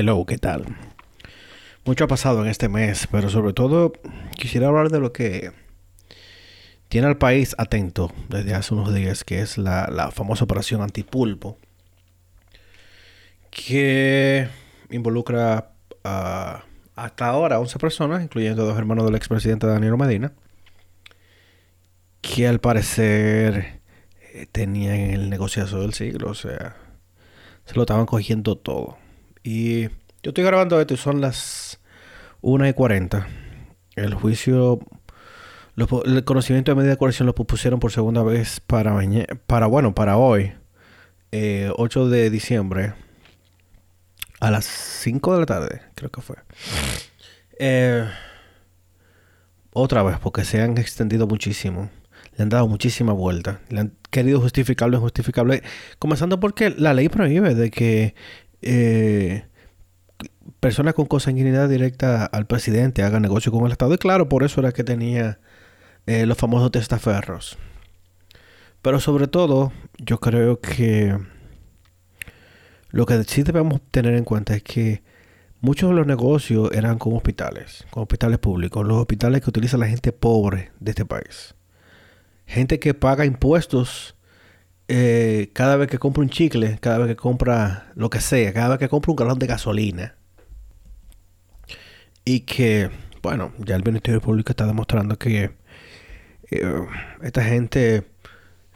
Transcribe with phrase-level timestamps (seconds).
[0.00, 0.64] Hello, ¿qué tal?
[1.84, 3.92] Mucho ha pasado en este mes, pero sobre todo
[4.36, 5.50] quisiera hablar de lo que
[6.88, 11.58] tiene al país atento desde hace unos días, que es la, famosa operación antipulpo,
[13.50, 14.46] que
[14.88, 15.72] involucra
[16.04, 16.62] a,
[16.94, 20.32] hasta ahora 11 personas, incluyendo dos hermanos del expresidente Daniel Medina,
[22.20, 23.80] que al parecer
[24.32, 26.76] eh, tenían el negociazo del siglo, o sea,
[27.64, 28.96] se lo estaban cogiendo todo.
[29.50, 29.84] Y
[30.22, 31.80] yo estoy grabando esto y son las
[32.42, 33.26] 1 y 40.
[33.96, 34.78] El juicio,
[36.04, 39.26] el conocimiento de medida de coerción lo propusieron por segunda vez para mañana,
[39.68, 40.52] bueno, para hoy,
[41.32, 42.92] 8 eh, de diciembre,
[44.38, 46.36] a las 5 de la tarde, creo que fue.
[47.58, 48.06] Eh,
[49.72, 51.88] otra vez, porque se han extendido muchísimo.
[52.36, 53.62] Le han dado muchísima vuelta.
[53.70, 55.62] Le han querido justificar lo injustificable.
[55.98, 58.14] Comenzando porque la ley prohíbe de que
[58.62, 59.44] eh,
[60.60, 63.94] personas con consanguinidad directa al presidente hagan negocio con el Estado.
[63.94, 65.38] Y claro, por eso era que tenía
[66.06, 67.58] eh, los famosos testaferros.
[68.82, 71.18] Pero sobre todo, yo creo que
[72.90, 75.02] lo que sí debemos tener en cuenta es que
[75.60, 79.88] muchos de los negocios eran con hospitales, con hospitales públicos, los hospitales que utiliza la
[79.88, 81.54] gente pobre de este país.
[82.46, 84.14] Gente que paga impuestos
[84.88, 88.70] eh, cada vez que compra un chicle, cada vez que compra lo que sea, cada
[88.70, 90.16] vez que compra un galón de gasolina.
[92.24, 92.90] Y que,
[93.22, 95.50] bueno, ya el Ministerio Público está demostrando que
[96.50, 96.86] eh,
[97.22, 98.04] esta gente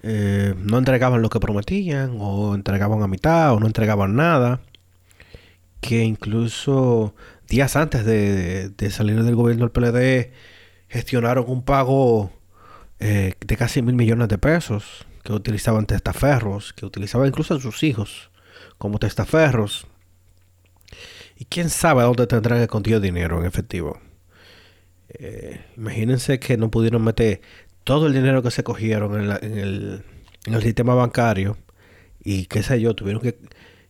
[0.03, 4.61] eh, no entregaban lo que prometían, o entregaban a mitad, o no entregaban nada.
[5.81, 7.15] Que incluso
[7.49, 10.33] días antes de, de salir del gobierno del PLD
[10.89, 12.33] gestionaron un pago
[13.01, 18.31] de casi mil millones de pesos que utilizaban testaferros, que utilizaban incluso a sus hijos
[18.79, 19.87] como testaferros.
[21.37, 24.01] Y quién sabe dónde tendrán escondido dinero en efectivo.
[25.09, 27.41] Eh, imagínense que no pudieron meter
[27.85, 30.03] todo el dinero que se cogieron en, el,
[30.47, 31.59] en el, sistema bancario
[32.23, 33.39] y qué sé yo, tuvieron que,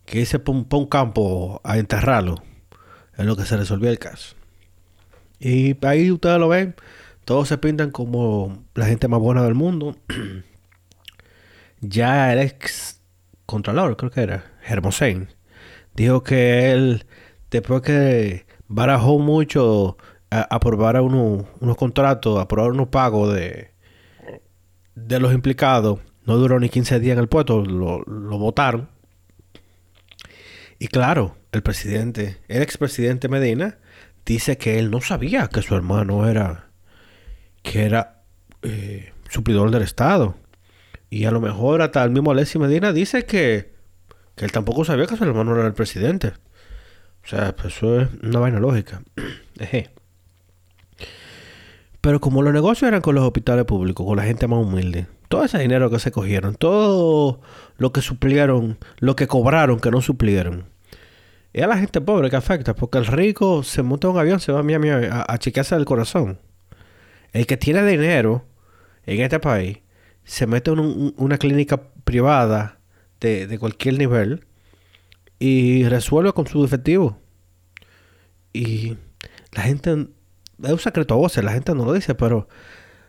[0.05, 2.43] que irse por un, un, campo a enterrarlo
[3.17, 4.35] en lo que se resolvió el caso.
[5.39, 6.75] Y ahí ustedes lo ven,
[7.25, 9.97] todos se pintan como la gente más buena del mundo.
[11.83, 13.03] ya el ex
[13.45, 15.29] contralor, creo que era, Hermosén,
[15.95, 17.05] dijo que él,
[17.51, 19.99] después que barajó mucho,
[20.31, 23.73] aprobar unos contratos, aprobar unos pagos de,
[24.95, 28.89] de los implicados, no duró ni 15 días en el puesto, lo, lo votaron.
[30.79, 33.79] Y claro, el presidente, el expresidente Medina,
[34.25, 36.71] dice que él no sabía que su hermano era,
[37.63, 38.23] que era
[38.63, 40.37] eh, suplidor del Estado.
[41.13, 43.71] Y a lo mejor hasta el mismo Alexis Medina dice que,
[44.35, 46.29] que él tampoco sabía que su hermano era el presidente.
[47.23, 49.03] O sea, pues eso es una vaina lógica.
[52.01, 55.45] Pero como los negocios eran con los hospitales públicos, con la gente más humilde, todo
[55.45, 57.43] ese dinero que se cogieron, todo
[57.77, 60.65] lo que suplieron, lo que cobraron que no suplieron,
[61.53, 64.51] es a la gente pobre que afecta, porque el rico se monta un avión, se
[64.51, 66.39] va a Miami a, a chequearse el corazón.
[67.35, 68.47] El que tiene dinero
[69.05, 69.82] en este país
[70.25, 72.79] se mete en una clínica privada
[73.21, 74.45] de, cualquier nivel
[75.39, 77.19] y resuelve con su efectivo.
[78.53, 78.97] Y
[79.53, 80.09] la gente,
[80.63, 82.49] es un secreto a voces, la gente no lo dice, pero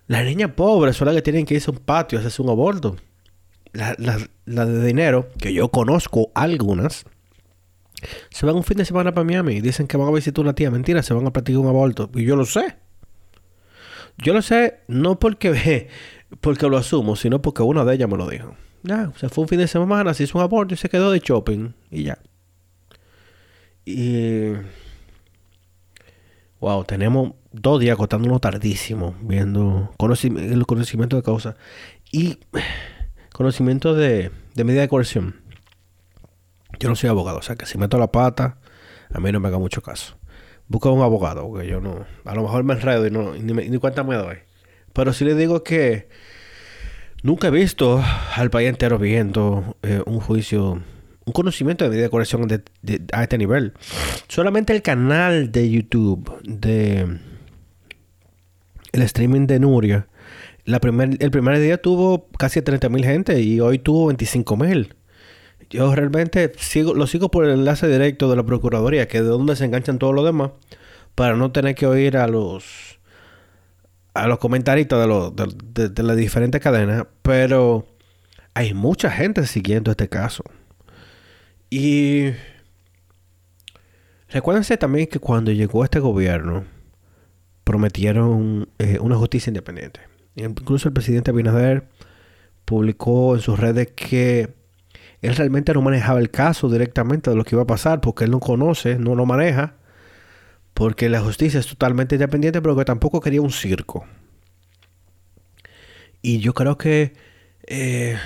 [0.08, 2.96] las niñas pobres son las que tienen que irse a un patio hacerse un aborto.
[3.72, 3.98] Las
[4.46, 7.06] la, de dinero, que yo conozco algunas,
[8.30, 10.54] se van un fin de semana para Miami y dicen que van a visitar una
[10.54, 10.70] tía.
[10.70, 12.10] Mentira, se van a practicar un aborto.
[12.14, 12.76] Y yo lo sé.
[14.18, 15.90] Yo lo sé no porque
[16.42, 18.56] porque lo asumo, sino porque una de ellas me lo dijo.
[18.84, 21.20] Ya, se fue un fin de semana, se hizo un aborto y se quedó de
[21.20, 22.20] shopping y ya.
[23.86, 24.54] Y.
[26.60, 31.56] Wow, tenemos dos días acostándonos tardísimo, viendo el conocimiento de causa
[32.12, 32.40] y
[33.34, 35.42] conocimiento de, medida de coerción.
[36.80, 38.60] Yo no soy abogado, o sea que si meto la pata,
[39.12, 40.18] a mí no me haga mucho caso.
[40.68, 42.06] Busca un abogado, porque yo no.
[42.24, 44.38] A lo mejor me enredo y, no, ni, ni cuenta me doy.
[44.94, 46.08] Pero sí le digo que
[47.24, 48.04] nunca he visto
[48.36, 50.82] al país entero viendo eh, un juicio,
[51.26, 52.48] un conocimiento de medida de corrección
[53.12, 53.74] a este nivel.
[54.28, 57.20] Solamente el canal de YouTube de
[58.94, 60.08] el streaming de Nuria.
[60.66, 64.96] La primer, el primer día tuvo casi 30 mil gente y hoy tuvo 25 mil.
[65.70, 69.30] Yo realmente sigo, lo sigo por el enlace directo de la Procuraduría, que es de
[69.30, 70.52] donde se enganchan todos los demás,
[71.16, 72.93] para no tener que oír a los
[74.14, 77.88] a los comentaristas de, los, de, las diferentes cadenas, pero
[78.54, 80.44] hay mucha gente siguiendo este caso.
[81.70, 82.32] Y
[84.34, 86.64] Recuérdense también que cuando llegó este gobierno,
[87.64, 90.00] prometieron eh, una justicia independiente.
[90.36, 91.88] Incluso el presidente Abinader
[92.66, 94.56] publicó en sus redes que
[95.22, 98.32] él realmente no manejaba el caso directamente de lo que iba a pasar, porque él
[98.32, 99.76] no conoce, no lo maneja,
[100.74, 104.06] porque la justicia es totalmente independiente, pero que tampoco quería un circo.
[106.22, 107.14] Y yo creo que
[107.68, 108.18] eh,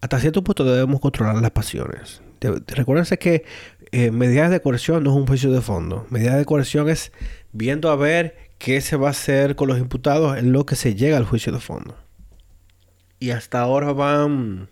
[0.00, 2.22] hasta cierto punto debemos controlar las pasiones.
[2.68, 3.44] recuérdense que
[3.92, 6.06] eh, medidas de coerción no es un juicio de fondo.
[6.10, 7.12] Medidas de coerción es
[7.52, 10.94] viendo a ver qué se va a hacer con los imputados en lo que se
[10.94, 11.96] llega al juicio de fondo.
[13.20, 14.68] Y hasta ahora van,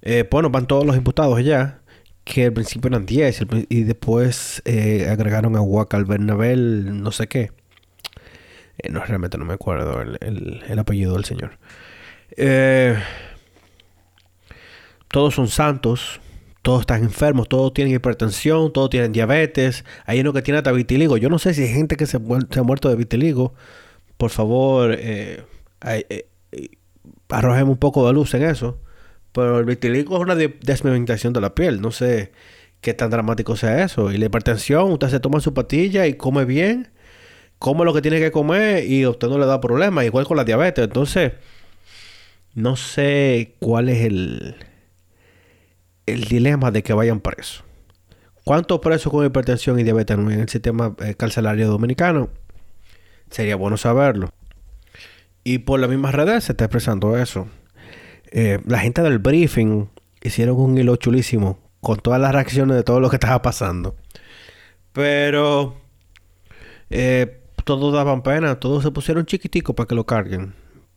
[0.00, 1.81] eh, bueno, van todos los imputados ya,
[2.24, 7.50] que al principio eran 10 y después eh, agregaron a Huacal Bernabel, no sé qué.
[8.78, 11.58] Eh, no, realmente no me acuerdo el, el apellido del señor.
[15.08, 16.20] todos son santos,
[16.62, 19.84] todos están enfermos, todos tienen hipertensión, todos tienen diabetes.
[20.06, 21.16] Hay uno que tiene hasta vitiligo.
[21.16, 23.52] Yo no sé si hay gente que se, ha muerto de vitiligo.
[24.16, 25.44] Por favor, eh,
[25.84, 26.68] eh, eh,
[27.28, 28.78] arrojemos un poco de luz en eso.
[29.32, 31.80] Pero el vitiligo es una desmementación de la piel.
[31.80, 32.32] No sé
[32.80, 34.12] qué tan dramático sea eso.
[34.12, 36.88] Y la hipertensión, usted se toma su patilla y come bien.
[37.58, 40.04] Come lo que tiene que comer y a usted no le da problema.
[40.04, 40.84] Igual con la diabetes.
[40.84, 41.32] Entonces,
[42.54, 44.56] no sé cuál es el
[46.06, 47.64] el dilema de que vayan presos.
[48.44, 52.28] ¿Cuántos presos con hipertensión y diabetes en el sistema eh, carcelario dominicano?
[53.30, 54.30] Sería bueno saberlo.
[55.44, 57.46] Y por las mismas redes se está expresando eso.
[58.32, 59.88] Eh, la gente del briefing
[60.22, 63.94] hicieron un hilo chulísimo con todas las reacciones de todo lo que estaba pasando.
[64.92, 65.76] Pero
[66.90, 70.54] eh, todos daban pena, todos se pusieron chiquiticos para que lo carguen.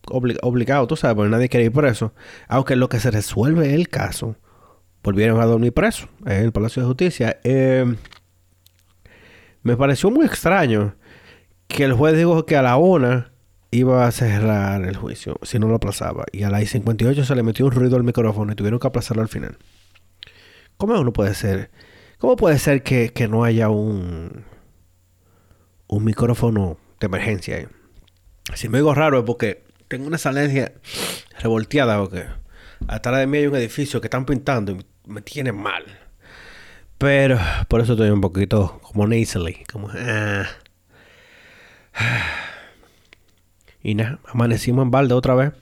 [0.09, 2.13] obligado, tú sabes, porque nadie quiere ir preso.
[2.47, 4.35] Aunque lo que se resuelve es el caso
[5.05, 7.39] volvieron a dormir preso en el Palacio de Justicia.
[7.43, 7.85] Eh,
[9.61, 10.95] me pareció muy extraño
[11.67, 13.31] que el juez dijo que a la una
[13.71, 16.25] iba a cerrar el juicio si no lo aplazaba.
[16.31, 19.21] Y a las 58 se le metió un ruido al micrófono y tuvieron que aplazarlo
[19.21, 19.57] al final.
[20.77, 21.71] ¿Cómo uno puede ser?
[22.17, 24.45] ¿Cómo puede ser que, no haya un,
[25.88, 27.67] un micrófono de emergencia ahí?
[28.53, 30.73] Si me digo raro es porque tengo una salencia
[31.39, 32.25] revolteada porque
[32.88, 35.83] atrás de mí hay un edificio que están pintando y me tiene mal.
[36.97, 37.38] Pero
[37.68, 39.89] por eso estoy un poquito como nasally, como...
[39.94, 40.45] Ah.
[43.85, 45.53] Y nada, amanecimos en balde otra vez.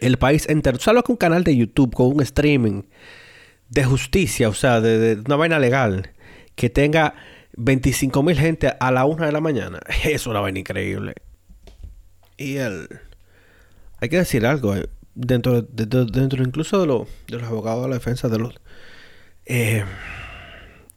[0.00, 0.78] El país entero.
[0.78, 2.84] ¿Sabes que un canal de YouTube con un streaming
[3.68, 6.12] de justicia, o sea, de, una vaina legal,
[6.54, 7.14] que tenga
[7.58, 9.80] 25 mil gente a la una de la mañana?
[10.04, 11.12] Es una vaina increíble.
[12.38, 12.88] Y el...
[14.00, 14.74] Hay que decir algo.
[14.74, 16.86] Eh dentro, de, dentro incluso de,
[17.26, 18.54] de, los abogados de la defensa de los...
[19.44, 19.84] Eh,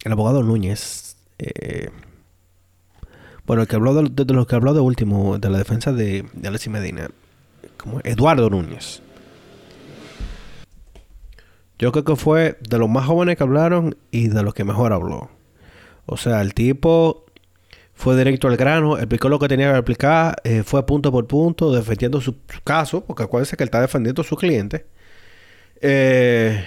[0.06, 1.90] el abogado Núñez, eh,
[3.46, 6.70] bueno, el que habló de, los que habló de último, de la defensa de, Alessi
[6.70, 7.10] Medina,
[7.78, 9.02] como Eduardo Núñez.
[11.80, 14.94] Yo creo que fue de los más jóvenes que hablaron y de los que mejor
[14.94, 15.32] habló.
[16.06, 17.26] O sea, el tipo
[17.96, 21.72] fue directo al grano, explicó lo que tenía que explicar, eh, fue punto por punto,
[21.72, 24.86] defendiendo su, caso, porque acuérdense que él está defendiendo a su cliente.
[25.82, 26.64] Eh,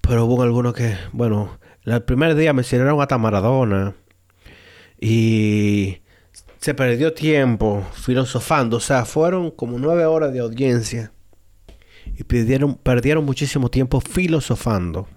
[0.00, 3.94] pero hubo algunos que, bueno, el primer día me hicieron hasta Maradona
[5.00, 5.98] y
[6.58, 11.12] se perdió tiempo filosofando, o sea, fueron como nueve horas de audiencia
[12.16, 15.08] y perdieron, perdieron muchísimo tiempo filosofando.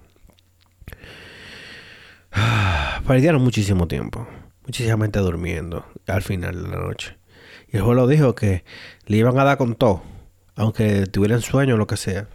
[3.07, 4.27] perdieron muchísimo tiempo
[4.69, 7.17] muchísima gente durmiendo al final de la noche.
[7.71, 8.63] Y el juez lo dijo que
[9.07, 10.03] le iban a dar con todo,
[10.55, 12.27] aunque tuvieran sueño o lo que sea.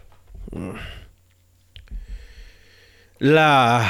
[3.19, 3.89] La,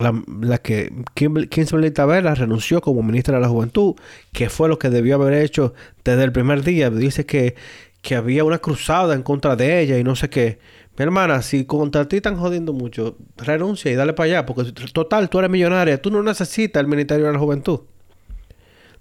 [0.00, 3.94] la, la que Kimberly Tavera renunció como ministra de la Juventud,
[4.32, 6.90] que fue lo que debió haber hecho desde el primer día.
[6.90, 7.54] Dice que,
[8.02, 10.58] que había una cruzada en contra de ella y no sé qué.
[10.96, 15.30] Mi hermana, si contra ti están jodiendo mucho, renuncia y dale para allá, porque total,
[15.30, 17.80] tú eres millonaria, tú no necesitas el Ministerio de la Juventud.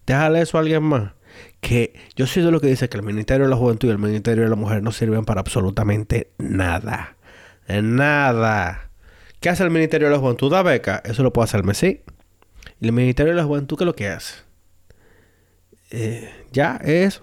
[0.06, 1.14] Déjale eso a alguien más.
[1.62, 3.98] Que yo soy de lo que dice que el Ministerio de la Juventud y el
[3.98, 7.18] Ministerio de la Mujer no sirven para absolutamente nada.
[7.68, 8.89] Nada.
[9.40, 10.52] ¿Qué hace el Ministerio de la Juventud?
[10.52, 11.02] Da beca.
[11.06, 12.02] Eso lo puede hacer Messi.
[12.82, 14.36] ¿Y el Ministerio de la Juventud qué es lo que hace?
[15.92, 17.22] Eh, ya, eso.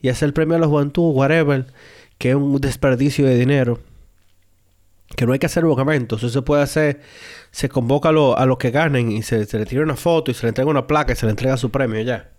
[0.00, 1.66] Y hace el premio a la juventud, whatever,
[2.18, 3.80] que es un desperdicio de dinero
[5.16, 6.22] que no hay que hacer buscamentos.
[6.22, 7.00] Eso se puede hacer,
[7.50, 10.46] se convoca a, lo, los que ganen y se, le tira una foto y se
[10.46, 12.30] le entrega una placa y se le entrega su premio ya.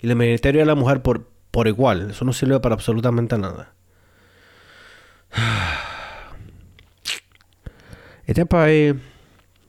[0.00, 2.10] Y el Ministerio de la Mujer por, por igual.
[2.10, 3.72] Eso no sirve para absolutamente nada.
[8.30, 8.94] Este país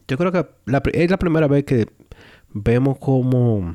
[0.06, 0.46] yo creo que
[0.92, 1.88] es la primera vez que
[2.50, 3.74] vemos como,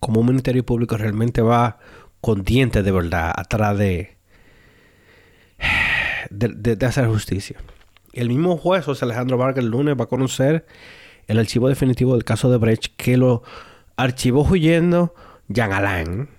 [0.00, 1.78] como un ministerio público realmente va
[2.20, 4.16] con dientes de verdad atrás de,
[6.30, 7.58] de, hacer justicia.
[8.14, 10.66] El mismo juez, José Alejandro Vargas, el lunes va a conocer
[11.28, 13.44] el archivo definitivo del caso de Brecht que lo
[13.94, 15.14] archivó huyendo
[15.46, 16.30] Jean Alain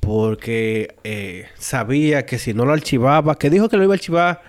[0.00, 4.42] porque eh, sabía que si no lo archivaba, que dijo que lo iba a archivar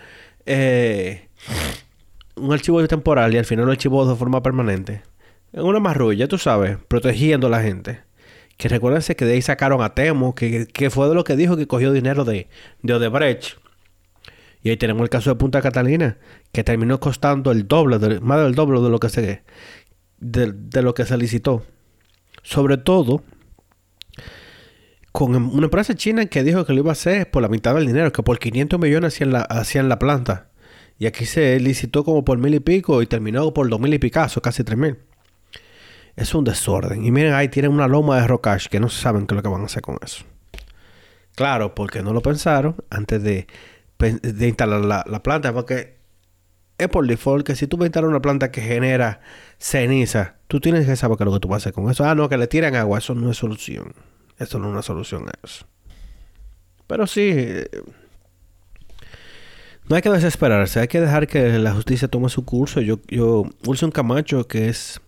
[0.45, 1.29] eh,
[2.35, 5.03] un archivo temporal y al final lo archivó de forma permanente.
[5.53, 8.01] En una marrulla, tú sabes, protegiendo a la gente.
[8.57, 11.67] Que recuérdense que de ahí sacaron a Temo, que, fue de lo que dijo que
[11.67, 12.47] cogió dinero de,
[12.81, 13.57] de Odebrecht.
[14.61, 16.17] Y ahí tenemos el caso de Punta Catalina,
[16.51, 19.43] que terminó costando el doble, más del doble de lo que se,
[20.19, 21.63] de, lo que se licitó.
[22.41, 23.23] Sobre todo
[25.11, 27.85] con una empresa china que dijo que lo iba a hacer por la mitad del
[27.85, 30.49] dinero, que por 500 millones hacían la, hacían la planta.
[30.97, 33.99] Y aquí se licitó como por mil y pico y terminó por dos mil y
[33.99, 34.97] picazo, casi tres mil.
[36.15, 37.03] Es un desorden.
[37.03, 39.49] Y miren, ahí tienen una loma de rocash que no saben qué es lo que
[39.49, 40.23] van a hacer con eso.
[41.35, 43.47] Claro, porque no lo pensaron antes de,
[43.99, 45.51] de instalar la, planta.
[45.51, 45.97] Porque
[46.77, 49.19] es por default que si tú vas a instalar una planta que genera
[49.57, 52.05] ceniza, tú tienes que saber qué es lo que tú vas a hacer con eso.
[52.05, 52.99] Ah, no, que le tiran agua.
[52.99, 53.93] Eso no es solución.
[54.39, 55.65] Eso no es una solución a eso.
[56.87, 57.67] Pero sí, eh,
[59.88, 62.82] no hay que desesperarse, hay que dejar que la justicia tome su curso.
[62.82, 65.00] Yo, yo, Wilson Camacho, que es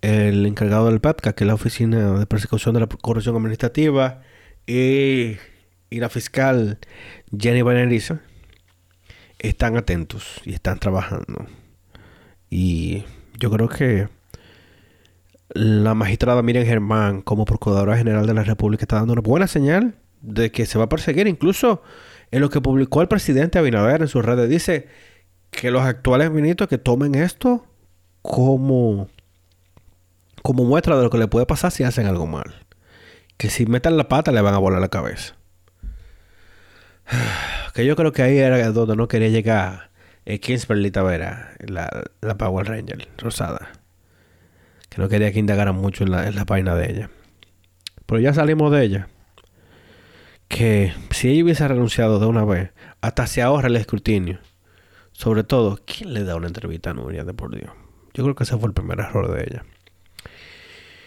[0.00, 4.22] el encargado del PAPCA, que es la Oficina de Persecución de la Corrupción Administrativa,
[4.66, 5.36] y,
[5.90, 6.78] la fiscal
[7.36, 8.20] Jenny Beneliza,
[9.38, 11.46] están atentos y están trabajando.
[12.50, 13.04] Y
[13.38, 14.08] yo creo que
[15.50, 19.94] la magistrada Miriam Germán, como Procuradora General de la República, está dando una buena señal
[20.20, 21.28] de que se va a perseguir.
[21.28, 21.82] Incluso
[22.30, 24.88] en lo que publicó el presidente Abinader en sus redes, dice
[25.50, 27.66] que los actuales ministros que tomen esto
[28.22, 29.08] como,
[30.42, 32.66] como muestra de lo que le puede pasar si hacen algo mal.
[33.36, 35.36] Que si metan la pata le van a volar la cabeza.
[37.74, 39.90] Que yo creo que ahí era donde no quería llegar
[40.24, 43.70] el Kingsbury Vera, la, la Power Ranger rosada
[44.96, 47.10] que no quería que indagaran mucho en la, en la página de ella.
[48.06, 49.08] Pero ya salimos de ella.
[50.56, 52.70] Que si ella hubiese renunciado de una vez,
[53.02, 54.38] hasta se ahorra el escrutinio.
[55.12, 57.70] Sobre todo, ¿quién le da una entrevista a Nuria de por Dios?
[58.14, 59.66] Yo creo que ese fue el primer error de ella.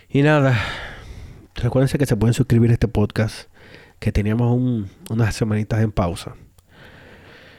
[0.07, 0.55] Y nada,
[1.55, 3.49] recuérdense que se pueden suscribir a este podcast,
[3.97, 4.55] que teníamos
[5.09, 6.35] unas semanitas en pausa.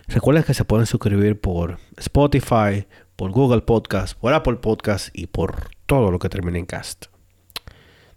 [0.07, 5.71] Recuerden que se pueden suscribir por Spotify, por Google Podcast, por Apple Podcast y por
[5.87, 7.07] todo lo que termine en cast.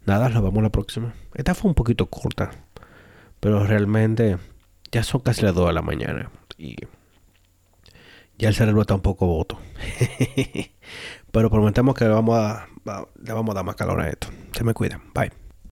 [0.06, 1.16] Nada, nos vemos la próxima.
[1.34, 2.63] Esta fue un poquito corta,
[3.44, 4.38] pero realmente
[4.90, 6.78] ya son casi las 2 de la mañana y
[8.38, 9.60] ya el cerebro está un poco voto.
[11.32, 12.68] pero prometemos que le vamos a,
[13.22, 14.30] le vamos a dar más calor a esto.
[14.54, 15.02] Se me cuida.
[15.14, 15.43] Bye.